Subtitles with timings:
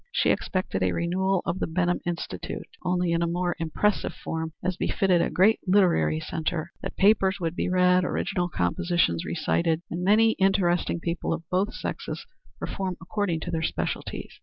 [0.11, 4.75] She expected a renewal of the Benham Institute, only in a more impressive form, as
[4.75, 10.31] befitted a great literary centre; that papers would be read, original compositions recited, and many
[10.39, 12.25] interesting people of both sexes
[12.57, 14.39] perform according to their specialties.